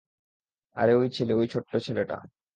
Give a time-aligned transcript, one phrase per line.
[0.77, 2.17] আর ওই ছেলে, ওই ছোট্ট ছেলেটা।